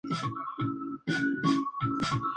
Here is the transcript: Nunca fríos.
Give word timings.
Nunca 0.03 0.27
fríos. 1.05 2.21